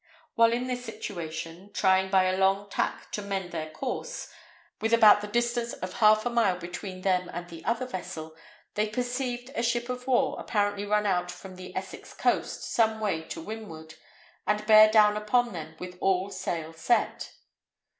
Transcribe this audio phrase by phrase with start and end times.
[0.33, 4.29] While in this situation, trying by a long tack to mend their course,
[4.81, 8.35] with about the distance of half a mile between them and the other vessel,
[8.73, 13.21] they perceived a ship of war apparently run out from the Essex coast some way
[13.25, 13.93] to windward,
[14.47, 17.33] and bear down upon them with all sail set.